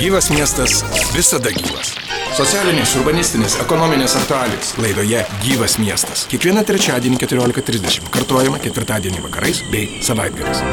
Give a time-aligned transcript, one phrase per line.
[0.00, 0.78] Gyvas miestas
[1.12, 1.90] visada gyvas.
[2.32, 6.22] Socialinės, urbanistinės, ekonominės aktualijos laidoje Gyvas miestas.
[6.32, 8.08] Kiekvieną trečiadienį 14.30.
[8.14, 10.64] Kartuojama ketvirtadienį vakarais bei savaitgaliais.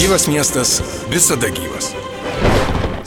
[0.00, 0.78] Gyvas miestas
[1.12, 1.92] visada gyvas.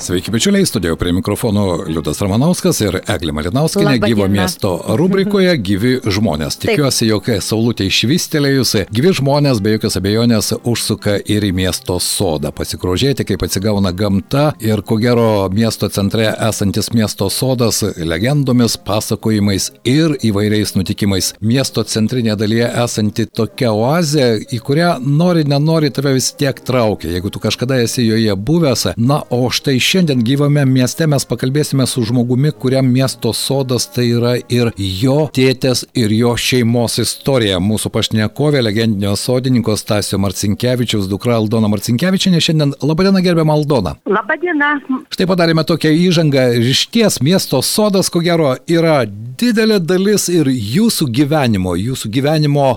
[0.04, 5.94] Sveiki, bičiuliai, studijoje prie mikrofono Liudas Ramanauskas ir Eglė Malinauskinė Labą gyvo miesto rubrikoje Gyvi
[6.12, 6.58] žmonės.
[6.60, 13.24] Tikiuosi, jog saulutė išvystelėjusi, gyvi žmonės be jokios abejonės užsuka ir į miesto sodą, pasigrožėti,
[13.30, 20.76] kaip atsigauna gamta ir ko gero miesto centre esantis miesto sodas legendomis, pasakojimais ir įvairiais
[20.76, 21.32] nutikimais.
[21.40, 27.32] Miesto centrinėje dalyje esanti tokia oazė, į kurią nori, nenori tave vis tiek traukia, jeigu
[27.32, 28.90] tu kažkada esi joje buvęs.
[29.00, 34.32] Na, o štai šiandien gyvame mieste mes pakalbėsime su žmogumi, kuriam miesto sodas tai yra
[34.50, 37.60] ir jo tėtės ir jo šeimos istorija.
[37.62, 42.74] Mūsų pašnekovė legendinio sodininko Stasio Marcinkievičiaus dukra Aldona Marcinkievičianė šiandien.
[42.82, 43.94] Labadiena, gerbiama Aldona.
[44.10, 44.72] Labadiena.
[45.14, 46.50] Štai padarėme tokią įžangą.
[46.74, 52.70] Išties miesto sodas, ko gero, yra didelė dalis ir jūsų gyvenimo, jūsų gyvenimo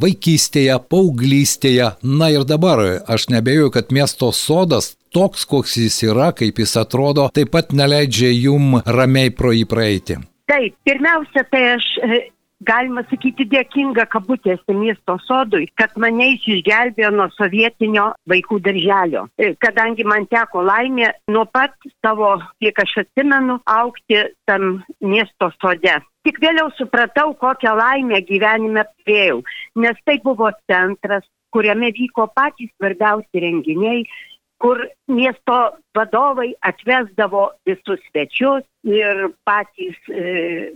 [0.00, 1.92] vaikystėje, paauglystėje.
[2.08, 7.30] Na ir dabar aš nebejoju, kad miesto sodas toks, koks jis yra, kaip jis atrodo,
[7.34, 10.20] taip pat neleidžia jum ramiai pro jį praeiti.
[10.50, 12.18] Taip, pirmiausia, tai aš, e,
[12.68, 19.26] galima sakyti, dėkinga kabutėse miesto sodui, kad mane jis išgelbėjo nuo sovietinio vaikų darželio.
[19.38, 25.96] E, Kadangi man teko laimė nuo pat savo, kiek aš atsimenu, aukti tam miesto sode.
[26.24, 29.42] Tik vėliau supratau, kokią laimę gyvenime turėjau,
[29.80, 34.06] nes tai buvo centras, kuriame vyko patys svarbiausi renginiai,
[34.64, 34.80] kur
[35.12, 35.56] miesto
[35.96, 40.70] vadovai atvesdavo visus svečius ir patys e,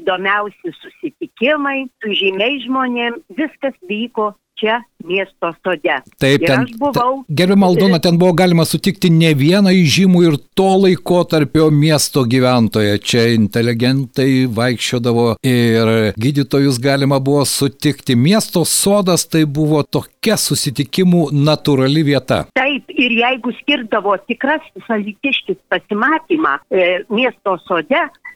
[0.00, 5.94] įdomiausi susitikimai su žymiai žmonėm, viskas vyko čia miesto sode.
[6.18, 7.22] Taip, ir ten, aš buvau.
[7.30, 12.98] Gerbima Aldona, ten buvo galima sutikti ne vieną įžymų ir to laiko tarpio miesto gyventoją.
[12.98, 18.18] Čia inteligentai vaikščiodavo ir gydytojus galima buvo sutikti.
[18.18, 22.44] Miesto sodas tai buvo tokia susitikimų natūrali vieta.
[22.58, 28.27] Taip, ir jeigu skirdavo tikrasis alitiškis pasimatymą e, miesto sode, e,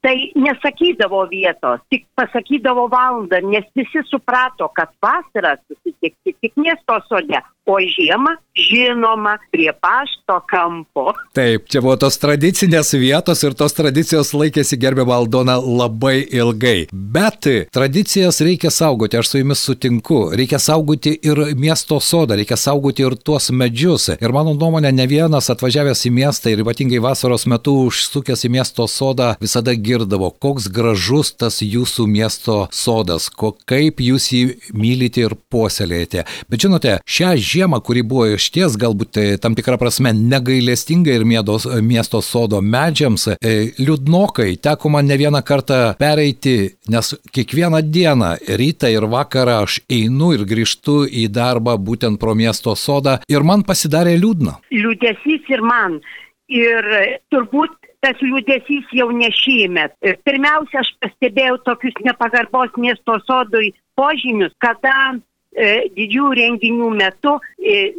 [0.00, 7.42] tai nesakydavo vietos, tik pasakydavo valandą, nes visi suprato, kad vasarą susitikti tik miesto sode,
[7.68, 11.12] o žiemą, žinoma, prie pašto kampo.
[11.36, 16.88] Taip, čia buvo tos tradicinės vietos ir tos tradicijos laikėsi gerbiama Aldona labai ilgai.
[16.92, 17.44] Bet
[17.74, 20.20] tradicijas reikia saugoti, aš su jumis sutinku.
[20.38, 24.08] Reikia saugoti ir miesto sodą, reikia saugoti ir tuos medžius.
[24.16, 28.88] Ir mano nuomonė, ne vienas atvažiavęs į miestą ir ypatingai vasaros metu užsukęs į miesto
[28.88, 34.42] sodą visada girdavo, koks gražus tas jūsų miesto sodas, ko, kaip jūs jį
[34.76, 36.24] mylite ir puoselėjate.
[36.52, 41.64] Bet žinote, šią žiemą, kuri buvo išties galbūt e, tam tikrą prasme negailestinga ir mėdos,
[41.80, 48.92] miesto sodo medžiams, e, liūdnokai teko man ne vieną kartą pereiti, nes kiekvieną dieną, rytą
[48.92, 54.18] ir vakarą aš einu ir grįžtu į darbą būtent pro miesto sodą ir man pasidarė
[54.20, 54.58] liūdna.
[54.76, 56.00] Liūdėsys ir man.
[56.48, 56.84] Ir
[57.32, 59.94] turbūt tas liūdėsys jau ne šiemet.
[60.06, 67.92] Ir Pirmiausia, aš pastebėjau tokius nepagarbos miesto sodui požymius, kada e, didžių renginių metu e,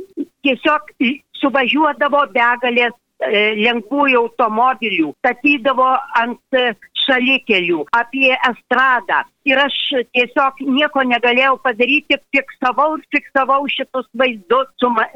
[0.45, 0.93] tiesiog
[1.39, 5.89] suvažiuodavo begalės e, lengvųjų automobilių, statydavo
[6.21, 6.71] ant e,
[7.05, 9.23] šalikelių, apie estradą.
[9.49, 9.77] Ir aš
[10.13, 15.07] tiesiog nieko negalėjau padaryti, fiksavau ir fiksavau šitus vaizdus su ma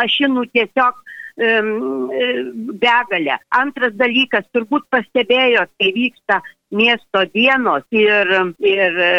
[0.00, 0.98] mašinų tiesiog
[1.40, 3.38] begalę.
[3.56, 6.40] Antras dalykas, turbūt pastebėjo, kai vyksta
[6.70, 8.30] miesto dienos ir,
[8.62, 9.14] ir e,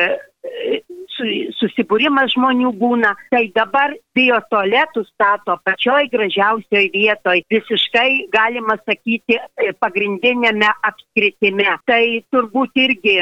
[1.60, 9.38] susibūrimas žmonių būna, tai dabar biotualetų stato pačioj gražiausioj vietoj, visiškai galima sakyti
[9.84, 11.78] pagrindinėme apskritime.
[11.88, 12.02] Tai
[12.34, 13.18] turbūt irgi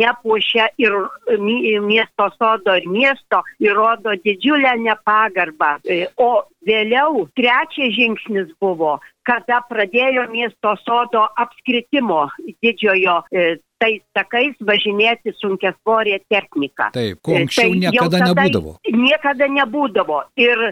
[0.00, 0.96] nepuošia ir
[1.38, 5.78] mi- miesto sodo ir miesto ir rodo didžiulę nepagarbą.
[5.84, 12.26] E, O vėliau trečias žingsnis buvo, kada pradėjo miesto sodo apskritimo
[12.62, 16.90] didžiojo e, tais takais važinėti sunkia svorė technika.
[16.94, 18.74] Taip, ko E, anksčiau tai niekada nebūdavo.
[18.94, 20.20] Niekada nebūdavo.
[20.40, 20.64] Ir,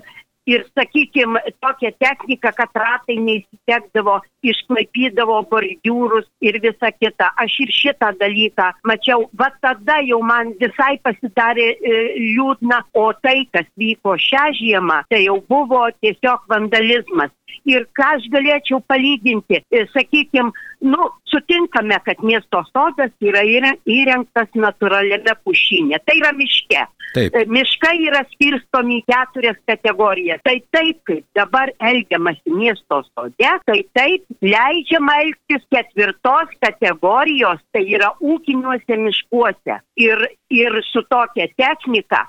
[0.47, 7.33] ir sakykime, tokia technika, kad ratai neįsitekdavo, išklaipydavo bordiūrus ir visa kita.
[7.43, 9.27] Aš ir šitą dalyką mačiau.
[9.39, 11.97] Va tada jau man visai pasidarė e,
[12.37, 17.35] liūdna, o tai, kas vyko šią žiemą, tai jau buvo tiesiog vandalizmas.
[17.67, 19.59] Ir ką aš galėčiau palyginti,
[19.91, 20.53] sakykime,
[20.87, 25.99] nu, sutinkame, kad miesto sodas yra įrengtas natūraliame pušinė.
[26.07, 26.85] Tai yra miške.
[27.15, 27.37] Taip.
[27.37, 30.43] E, miškai yra skirstomi į keturias kategorijas.
[30.47, 38.13] Tai taip, kaip dabar elgiamasi miesto sode, tai taip leidžiama elgtis ketvirtos kategorijos, tai yra
[38.21, 39.81] ūkiniuose miškuose.
[39.97, 42.27] Ir, ir su tokia technika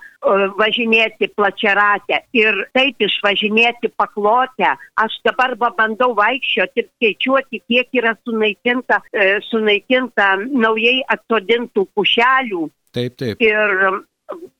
[0.57, 4.73] važinėti plačiaratę ir taip išvažinėti paklotę.
[4.97, 12.69] Aš dabar bandau vaikščioti ir skaičiuoti, kiek yra sunaikinta, e, sunaikinta naujai atsodintų pušelių.
[12.93, 13.41] Taip, taip.
[13.41, 14.01] Ir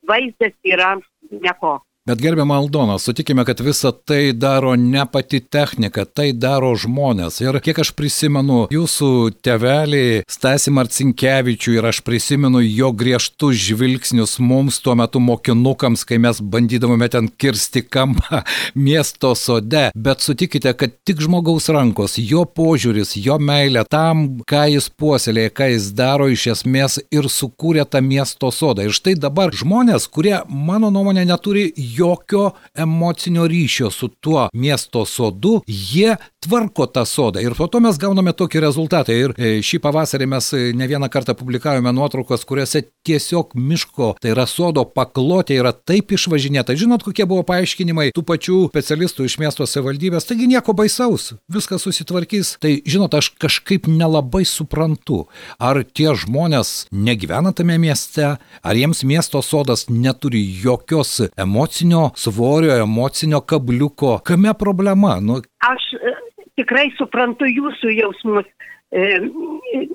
[0.08, 0.96] vaizdas yra
[1.32, 1.87] neko.
[2.08, 7.42] Bet gerbiamą Aldoną, sutikime, kad visa tai daro ne pati technika, tai daro žmonės.
[7.44, 9.10] Ir kiek aš prisimenu jūsų
[9.44, 16.40] tevelį Stasi Marcinkievičių ir aš prisimenu jo griežtus žvilgsnius mums tuo metu mokinukams, kai mes
[16.40, 18.40] bandydavome ten kirsti kampą
[18.88, 19.90] miesto sode.
[19.92, 25.70] Bet sutikite, kad tik žmogaus rankos, jo požiūris, jo meilė tam, ką jis puoselėje, ką
[25.74, 28.88] jis daro iš esmės ir sukūrė tą miesto sodą.
[28.88, 35.62] Ir štai dabar žmonės, kurie mano nuomonė neturi jokio emocinio ryšio su tuo miesto sodu,
[35.68, 37.42] jie tvarko tą sodą.
[37.42, 39.16] Ir po to mes gauname tokį rezultatą.
[39.16, 44.34] Ir e, šį pavasarį mes e, ne vieną kartą publikavome nuotraukas, kuriuose tiesiog miško, tai
[44.34, 46.76] yra sodo paklotė, yra taip išvažinėta.
[46.78, 50.28] Žinot, kokie buvo paaiškinimai tų pačių specialistų iš miesto savivaldybės.
[50.30, 52.56] Taigi nieko baisaus, viskas susitvarkys.
[52.64, 55.26] Tai žinot, aš kažkaip nelabai suprantu,
[55.60, 62.76] ar tie žmonės negyvena tame mieste, ar jiems miesto sodas neturi jokios emocinio emocinio svorio,
[62.76, 64.20] emocinio kabliuko.
[64.24, 65.20] Kame problema?
[65.22, 65.42] Nu...
[65.60, 66.14] Aš e,
[66.56, 68.46] tikrai suprantu jūsų jausmus.
[68.92, 69.20] E,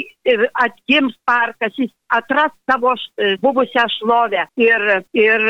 [0.62, 4.44] atgims parkas, jis atras savo e, buvusią šlovę.
[4.60, 4.82] Ir,
[5.16, 5.44] ir,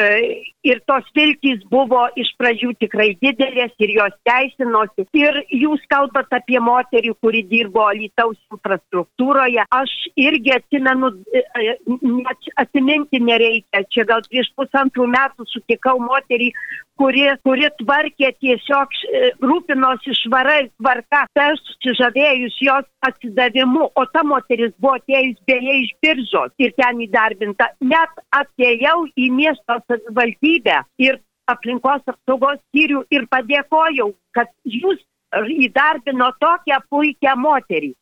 [0.64, 5.06] ir tos viltys buvo iš pradžių tikrai didelės ir jos teisinosi.
[5.18, 9.66] Ir jūs kalbate apie moterį, kuri dirbo Lytaus infrastruktūroje.
[9.80, 11.76] Aš irgi atsimenu, e, e,
[12.06, 13.84] net atsiminti nereikia.
[13.90, 16.52] Čia gal prieš pusantrų metų sutikau moterį,
[17.00, 24.22] kuri, kuri tvarkė tiesiog e, rūpinosi švara ir tvarka, aš susižavėjus jos atsidavimu, o ta
[24.26, 27.70] moteris buvo atėjus beje iš biržos ir ten įdarbinta.
[27.80, 35.00] Net atėjau į miesto savivaldybę ir aplinkos apsaugos skyrių ir padėkojau, kad jūs
[35.32, 37.94] įdarbino tokią puikią moterį.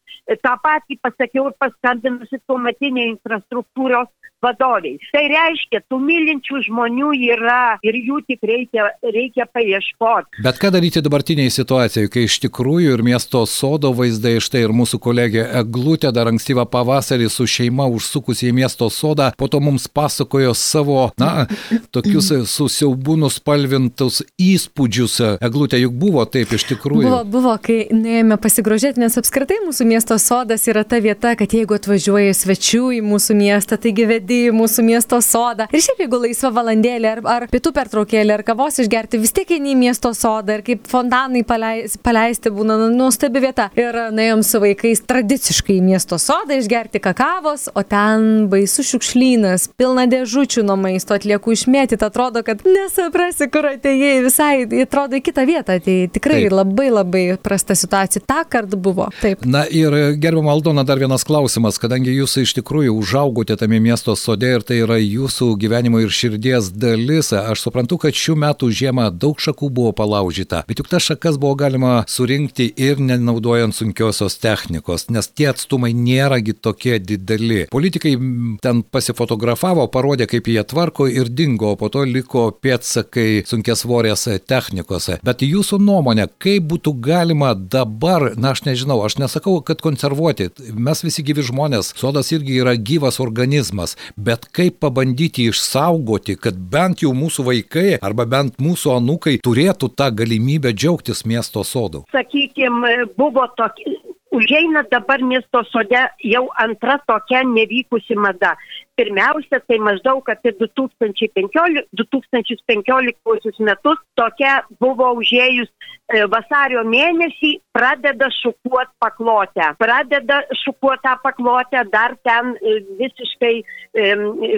[0.45, 4.99] Ta patį pasakiau ir paskambinusi tuometiniai infrastruktūros vadoviai.
[5.13, 10.41] Tai reiškia, tų mylinčių žmonių yra ir jų tik reikia, reikia paieškoti.
[10.45, 15.01] Bet ką daryti dabartiniai situacijai, kai iš tikrųjų ir miesto sodo vaizdai, štai ir mūsų
[15.03, 20.55] kolegė Eglutė dar ankstyvą pavasarį su šeima užsukusi į miesto sodą, po to mums pasakojo
[20.57, 21.47] savo, na,
[21.95, 25.21] tokius susiaubūnus spalvintus įspūdžius.
[25.45, 27.09] Eglutė juk buvo taip iš tikrųjų.
[27.09, 31.75] Buvo, buvo, kai nuėjome pasigrožėti, nes apskritai mūsų miesto sodas yra ta vieta, kad jeigu
[31.77, 35.67] atvažiuoja svečių į mūsų miestą, taigi vedi į mūsų miesto sodą.
[35.77, 39.75] Ir šiaip jeigu laisva valandėlė ar, ar pietų pertraukėlė ar kavos išgerti, vis tiek eini
[39.75, 43.67] į miesto sodą ir kaip fontanai paleis, paleisti būna nu, nuostabi vieta.
[43.77, 50.07] Ir nuėjom su vaikais tradiciškai į miesto sodą išgerti kakavos, o ten baisus šiukšlynas, pilna
[50.09, 54.51] dėžučių nuo maisto atliekų išmėtyti, atrodo, kad nesuprasi, kur atėjai, visai
[54.87, 56.57] atrodo į kitą vietą, tai tikrai Taip.
[56.57, 58.25] labai labai prasta situacija.
[58.25, 59.11] Ta kart buvo.
[59.21, 59.45] Taip.
[59.45, 59.90] Na ir
[60.21, 64.81] gerbiam Aldona, dar vienas klausimas, kadangi jūs iš tikrųjų užaugote tame miesto sode ir tai
[64.85, 67.33] yra jūsų gyvenimo ir širdies dalis.
[67.37, 71.57] Aš suprantu, kad šių metų žiemą daug šakų buvo palaužyta, bet juk tas šakas buvo
[71.61, 77.67] galima surinkti ir nenaudojant sunkiosios technikos, nes tie atstumai nėragi tokie dideli.
[77.73, 78.15] Politikai
[78.63, 85.19] ten pasifotografavo, parodė, kaip jie tvarko ir dingo, po to liko pėtsakai sunkiasvorės technikose.
[85.27, 91.05] Bet jūsų nuomonė, kaip būtų galima dabar, na aš nežinau, aš nesakau, kad konservuoti, mes
[91.05, 97.15] visi gyvi žmonės, sodas irgi yra gyvas organizmas, bet kaip pabandyti išsaugoti, kad bent jau
[97.17, 102.05] mūsų vaikai arba bent mūsų anūkai turėtų tą galimybę džiaugtis miesto sodu.
[102.15, 103.97] Sakykime, buvo tokia,
[104.31, 108.57] užeina dabar miesto sode jau antra tokia nevykusi mada.
[108.97, 118.93] Pirmiausia, tai maždaug apie 2015, 2015 metus tokia buvo užėjus e, vasario mėnesį, pradeda šukuoti
[119.01, 119.73] paklotę.
[119.81, 123.55] Pradeda šukuoti tą paklotę, dar ten e, visiškai,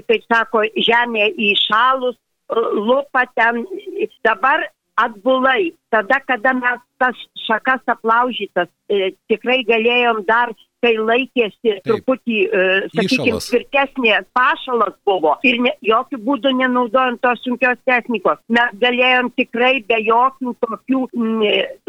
[0.09, 2.19] kaip sako, žemė įšalus,
[2.59, 3.65] lupa ten.
[4.27, 11.83] Dabar atbulai, tada, kada mes tas šakas aplaužytas, e, tikrai galėjom dar kai laikėsi Taip.
[11.87, 12.65] truputį, e,
[12.97, 18.41] sakykime, tvirtesnė pašalas buvo ir ne, jokių būdų nenaudojant tos sunkios technikos.
[18.53, 21.45] Mes galėjom tikrai be jokių tokių m,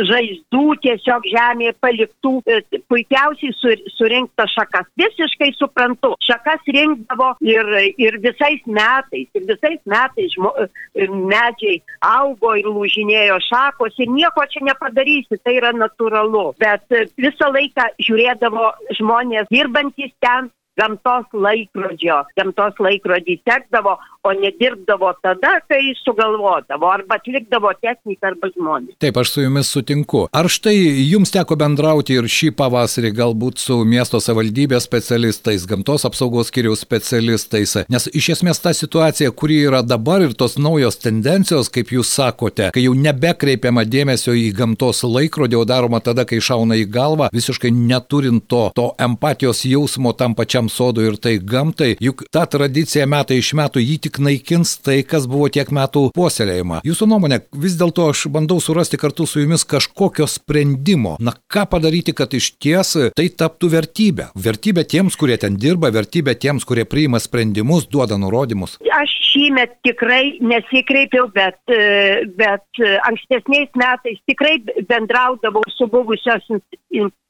[0.09, 2.59] žaizdų tiesiog žemėje paliktų e,
[2.91, 4.89] puikiausiai sur, surinkta šakas.
[4.99, 12.53] Visiškai suprantu, šakas rinkdavo ir, ir visais metais, ir visais metais žmo, e, medžiai augo
[12.59, 16.51] ir lūžinėjo šakos ir nieko čia nepadarysi, tai yra natūralu.
[16.61, 25.11] Bet e, visą laiką žiūrėdavo žmonės dirbantys ten gamtos laikrodžio, gamtos laikrodį sekdavo, o nedirbdavo
[25.21, 28.95] tada, kai sugalvodavo arba atlikdavo techniką arba žmonės.
[29.03, 30.21] Taip, aš su jumis sutinku.
[30.31, 30.77] Ar štai
[31.09, 37.75] jums teko bendrauti ir šį pavasarį galbūt su miesto savivaldybės specialistais, gamtos apsaugos skiriaus specialistais,
[37.91, 42.71] nes iš esmės ta situacija, kuri yra dabar ir tos naujos tendencijos, kaip jūs sakote,
[42.71, 47.73] kai jau nebekreipiama dėmesio į gamtos laikrodį, o daroma tada, kai šauna į galvą, visiškai
[47.75, 53.39] neturint to, to empatijos jausmo tam pačiam sodui ir tai gamtai, juk ta tradicija metai
[53.41, 56.81] iš metų jį tik naikins tai, kas buvo tiek metų puoselėjama.
[56.87, 61.15] Jūsų nuomonė, vis dėlto aš bandau surasti kartu su jumis kažkokio sprendimo.
[61.23, 64.29] Na, ką padaryti, kad iš ties tai taptų vertybė.
[64.35, 68.77] Vertybė tiems, kurie ten dirba, vertybė tiems, kurie priima sprendimus, duoda nurodymus.
[68.93, 76.45] Aš šįmet tikrai nesikreipiau, bet, e, bet ankstesniais metais tikrai bendraudavau su buvusios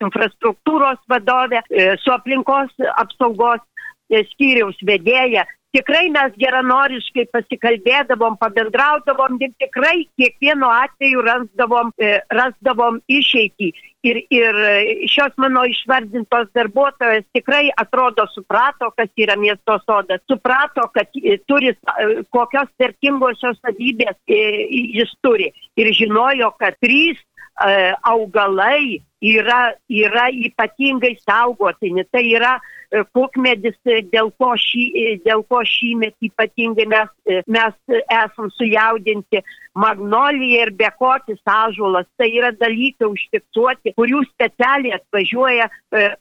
[0.04, 3.23] infrastruktūros vadovė, e, su aplinkos apsaugos
[4.10, 13.02] e, skyriaus vedėja tikrai mes geranoriškai pasikalbėdavom, pabendraudavom ir tikrai kiekvienu atveju rasdavom, e, rasdavom
[13.10, 13.72] išeitį.
[14.04, 14.58] Ir, ir
[15.08, 21.72] šios mano išvardintos darbuotojas tikrai atrodo suprato, kas yra miesto sodas, suprato, kad e, turi
[21.72, 21.78] e,
[22.36, 25.54] kokios vertingosios savybės jis turi.
[25.80, 27.22] Ir žinojo, kad trys
[28.10, 32.04] augalai yra, yra ypatingai saugotini.
[32.12, 32.73] Tai yra e,
[33.16, 34.86] kukmedis, e, dėl ko, šį,
[35.26, 37.12] dėl ko šįmet ypatingai mes,
[37.48, 39.44] mes esam sujaudinti.
[39.76, 45.70] Magnolija ir bekotis ažulas tai yra dalykai užfiksuoti, kurių specialiai atvažiuoja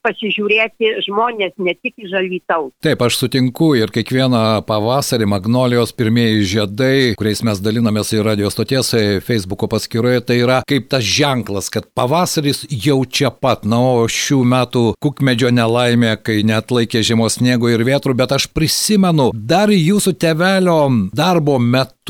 [0.05, 2.73] pasižiūrėti žmonės, ne tik iš žalytaus.
[2.85, 8.95] Taip, aš sutinku ir kiekvieną pavasarį magnolijos pirmieji žiedai, kuriais mes dalinamės į radio stoties
[9.27, 13.67] Facebook'o paskyroje, tai yra kaip tas ženklas, kad pavasaris jau čia pat.
[13.69, 18.49] Na, o šių metų kukmedžio nelaimė, kai net laikė žiemos sniego ir vietrų, bet aš
[18.53, 20.81] prisimenu dar jūsų tevelio
[21.15, 22.02] darbo metu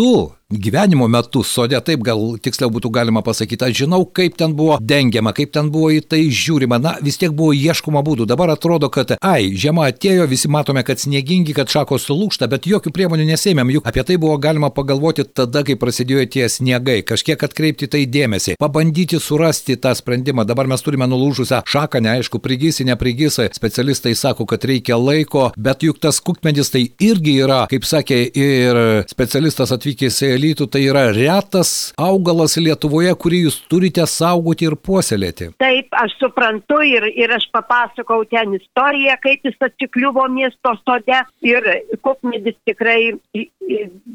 [0.52, 5.32] gyvenimo metu sode, taip gal tiksliau būtų galima pasakyti, aš žinau, kaip ten buvo dengiama,
[5.36, 8.26] kaip ten buvo į tai žiūrima, na vis tiek buvo ieškoma būdų.
[8.28, 12.92] Dabar atrodo, kad, ai, žiema atėjo, visi matome, kad sniegingi, kad šakos sulūšta, bet jokių
[12.94, 17.88] priemonių nesėmėm, juk apie tai buvo galima pagalvoti tada, kai prasidėjo tie sniegai, kažkiek atkreipti
[17.92, 20.46] tai dėmesį, pabandyti surasti tą sprendimą.
[20.48, 26.00] Dabar mes turime nulūžusią šaką, neaišku, prigysi, neprigysi, specialistai sako, kad reikia laiko, bet juk
[26.02, 31.92] tas kukmedis tai irgi yra, kaip sakė ir specialistas atvykęs į elytų, tai yra retas
[31.98, 35.50] augalas Lietuvoje, kurį jūs turite saugoti ir puoselėti.
[35.62, 41.70] Taip, aš suprantu ir, ir aš papasakau ten istoriją, kaip jis atsikliuvo miesto sode ir
[42.06, 43.14] kukmedis tikrai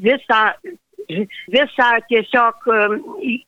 [0.08, 0.44] visą
[1.48, 2.66] visą tiesiog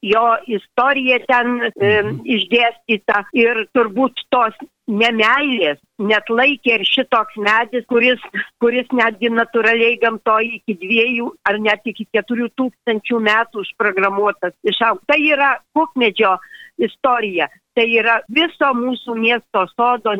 [0.01, 2.21] jo istoriją ten mhm.
[2.23, 4.55] išdėstyta ir turbūt tos
[4.89, 8.22] nemeilės net laikė ir šitoks medis, kuris,
[8.63, 15.05] kuris netgi natūraliai gamtoje iki dviejų ar net iki keturių tūkstančių metų užprogramuotas išaugti.
[15.12, 16.38] Tai yra kukmedžio
[16.79, 17.50] istorija.
[17.77, 20.15] Tai yra viso mūsų miesto sodo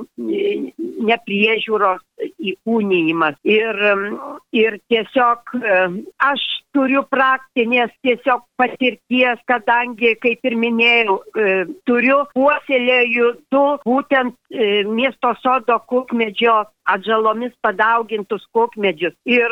[1.10, 2.04] nepriežiūros
[2.52, 3.36] įkūnyjimas.
[3.48, 3.82] Ir,
[4.56, 5.54] ir tiesiog
[6.30, 11.18] aš turiu praktinės tiesiog patirties, kadangi, kaip ir minėjau,
[11.90, 14.38] turiu puoselėjų du būtent
[14.94, 19.18] miesto sodo kukmedžio atžalomis padaugintus kukmedžius.
[19.26, 19.50] Ir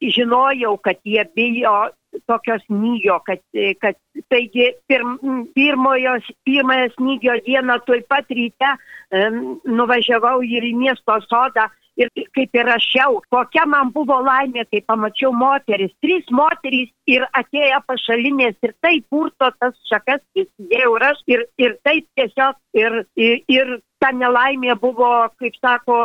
[0.00, 1.90] žinojau, kad jie bijo
[2.26, 3.42] tokio snygio, kad,
[3.80, 3.98] kad
[4.32, 5.18] taigi pirm,
[5.54, 11.68] pirmojo, pirmąją snygio dieną tuoj pat ryte um, nuvažiavau ir į miesto sodą
[12.00, 17.80] ir kaip ir rašiau, kokia man buvo laimė, kai pamačiau moteris, trys moterys ir atėjo
[17.90, 23.40] pašalinės ir taip purto tas šakas, įsidėjau ir aš ir, ir taip tiesiog ir, ir,
[23.52, 25.08] ir ta nelaimė buvo,
[25.40, 25.96] kaip sako,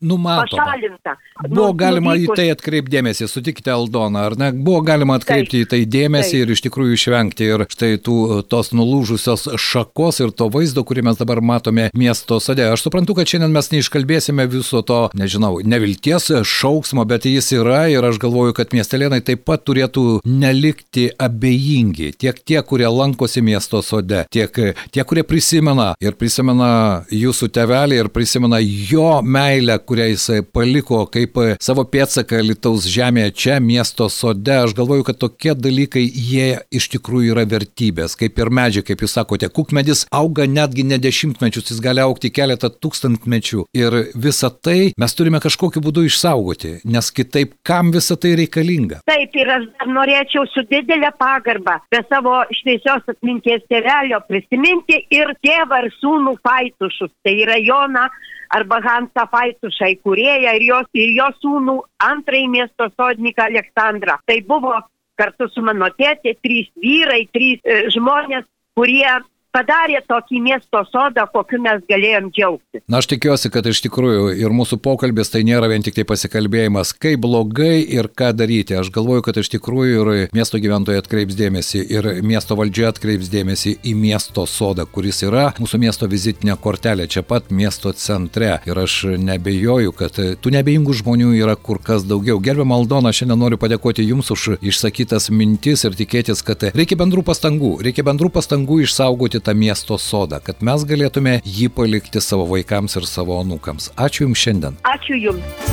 [0.00, 0.46] Numatoma.
[0.62, 1.16] pašalinta.
[1.48, 2.32] Buvo nu, galima nuvykus.
[2.32, 4.52] į tai atkreipdėmėsi, sutikite Aldona, ar ne?
[4.54, 6.44] Buvo galima atkreipti taip, į tai dėmesį taip.
[6.46, 8.16] ir iš tikrųjų išvengti ir štai tų
[8.52, 12.62] tos nulūžusios šakos ir to vaizdo, kurį mes dabar matome miesto sode.
[12.62, 18.06] Aš suprantu, kad šiandien mes neiškalbėsime viso to, nežinau, nevilties šauksmo, bet jis yra ir
[18.06, 22.12] aš galvoju, kad miestelėnai taip pat turėtų nelikti abejingi.
[22.22, 24.62] Tiek tie, kurie lankosi miesto sode, tiek
[24.94, 26.70] tie, kurie prisimena ir prisimena
[27.10, 33.32] jų jūsų tevelį ir prisimena jo meilę, kurią jisai paliko kaip savo pėdsaką Lietuvos žemėje
[33.32, 34.52] čia, miesto sode.
[34.66, 39.16] Aš galvoju, kad tokie dalykai, jie iš tikrųjų yra vertybės, kaip ir medžiai, kaip jūs
[39.16, 39.48] sakote.
[39.48, 43.64] Kukmedis auga netgi ne dešimtmečius, jis gali aukti keletą tūkstantmečių.
[43.76, 49.00] Ir visą tai mes turime kažkokiu būdu išsaugoti, nes kitaip kam visą tai reikalinga.
[49.08, 55.84] Taip, ir aš norėčiau su didelė pagarba be savo šviesios atminties tėvelio prisiminti ir tėvą
[55.86, 58.08] ir sūnų Faitušus tai yra Jona
[58.52, 64.18] arba Hansą Faitušą įkūrėją ir jos, ir jos sūnų antrąjį miesto sodininką Aleksandrą.
[64.28, 64.74] Tai buvo
[65.20, 68.44] kartu su mano tėtė trys vyrai, trys e, žmonės,
[68.76, 69.08] kurie
[69.52, 72.82] padarė tokį miesto sodą, kokiu mes galėjom džiaugtis.
[72.88, 76.94] Na, aš tikiuosi, kad iš tikrųjų ir mūsų pokalbis tai nėra vien tik tai pasikalbėjimas,
[77.02, 78.76] kaip blogai ir ką daryti.
[78.78, 83.76] Aš galvoju, kad iš tikrųjų ir miesto gyventojai atkreips dėmesį ir miesto valdžia atkreips dėmesį
[83.92, 88.54] į miesto sodą, kuris yra mūsų miesto vizitinė kortelė čia pat miesto centre.
[88.68, 92.40] Ir aš nebejoju, kad tų nebejingų žmonių yra kur kas daugiau.
[92.42, 97.76] Gerbiam Aldona, šiandien noriu padėkoti Jums už išsakytas mintis ir tikėtis, kad reikia bendrų pastangų,
[97.84, 103.06] reikia bendrų pastangų išsaugoti tą miesto sodą, kad mes galėtume jį palikti savo vaikams ir
[103.10, 103.92] savo anūkams.
[103.96, 104.78] Ačiū Jums šiandien.
[104.88, 105.72] Ačiū Jums.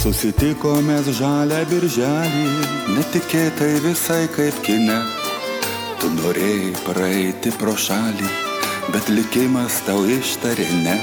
[0.00, 2.44] Susitikome žalę birželį,
[2.96, 4.96] netikėtai visai kaip kine.
[6.00, 8.30] Tu norėjai praeiti pro šalį,
[8.94, 10.96] bet likimas tau ištarė ne.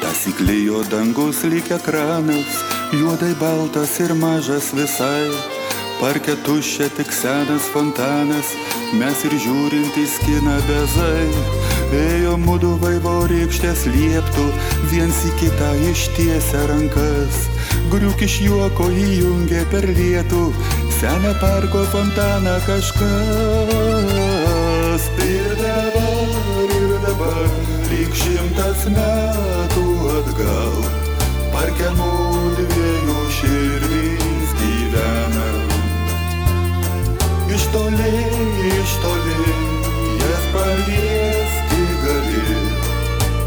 [0.00, 2.64] Tas įklyjo dangus lyg ekranas,
[2.96, 5.57] juodai baltas ir mažas visai
[5.98, 8.52] Parke tuščia tik senas fontanas,
[9.00, 11.26] mes ir žiūrintys kiną bezai.
[11.98, 14.44] Ėjo mūdu vaivorykštės lieptų,
[14.92, 17.34] viens į kitą ištiesia rankas.
[17.90, 20.44] Griuk iš juoko įjungė per lietų,
[21.00, 23.82] seną parko fontaną kažkas.
[25.26, 27.50] Ir dabar, ir dabar,
[27.90, 29.86] lyg šimtas metų
[30.20, 30.74] atgal.
[31.50, 31.90] Parke
[37.58, 38.14] iš toli,
[38.80, 39.36] iš toli,
[40.22, 42.58] jas paliesti gali,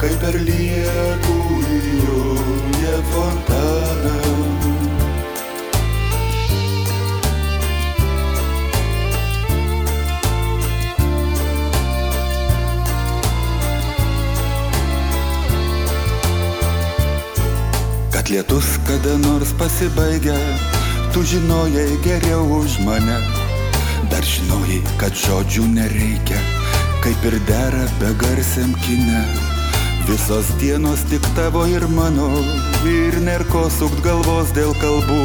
[0.01, 1.35] kaip per lietų
[1.75, 4.15] įjungia fontaną.
[18.11, 20.35] Kad lietus kada nors pasibaigia,
[21.13, 23.40] tu žinojai geriau už mane
[24.11, 26.39] Dar žinojai, kad žodžių nereikia,
[27.03, 29.23] kaip ir dera begarsiam kine.
[30.09, 32.27] Visos dienos tik tavo ir mano,
[32.89, 35.23] ir nerko sukt galvos dėl kalbų.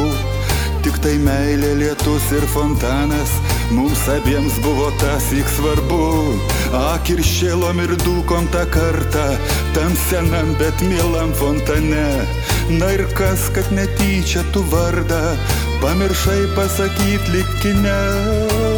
[0.85, 3.33] Tik tai meilė lietus ir fontanas,
[3.75, 6.07] mums abiems buvo tas juk svarbu.
[6.79, 9.27] Ak ir šėlom ir dūkom tą kartą,
[9.75, 12.07] tam senam bet mielam fontane.
[12.79, 15.23] Na ir kas, kad netyčia tu vardą,
[15.83, 18.76] pamiršai pasakyt likine.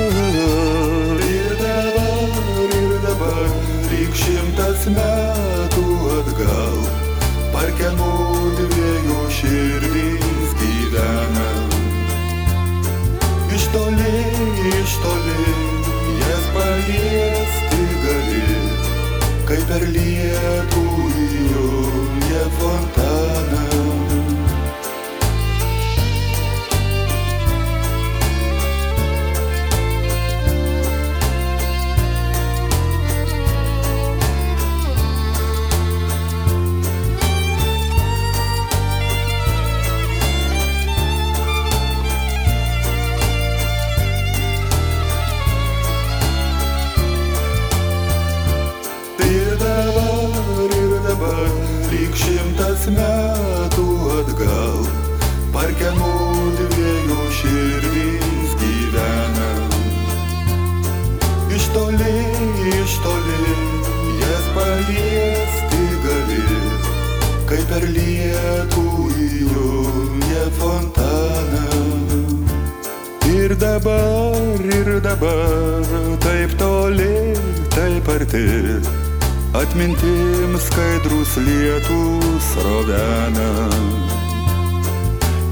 [4.20, 5.84] Šimtas metų
[6.18, 6.80] atgal,
[7.54, 11.48] parke mūdviejų širdys gyvena.
[13.56, 14.26] Iš toli,
[14.74, 15.56] iš toli,
[16.24, 18.44] jas paliesti gali,
[19.50, 20.86] kaip per lietų
[21.26, 23.69] įjungia fontaną.
[73.80, 75.84] Dabar, ir dabar,
[76.20, 77.34] taip toli,
[77.70, 78.48] taip arti,
[79.54, 83.70] atmintim skaidrus lietus rovena.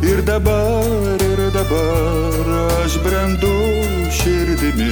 [0.03, 2.45] Ir dabar, ir dabar
[2.83, 3.55] aš brendu
[4.11, 4.91] širdimi,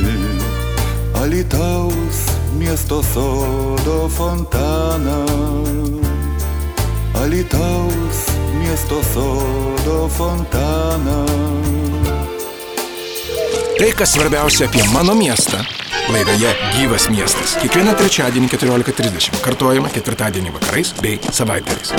[1.21, 2.19] Alitaus
[2.57, 5.25] miesto sodo fontaną.
[7.15, 8.19] Alitaus
[8.59, 12.04] miesto sodo fontaną.
[13.75, 15.57] Tai, kas svarbiausia apie mano miestą.
[16.07, 17.57] Laidoje Gyvas miestas.
[17.59, 19.41] Kiekvieną trečiadienį 14.30.
[19.43, 21.91] Kartuojama ketvirtadienį vakarais bei savaitgaliais.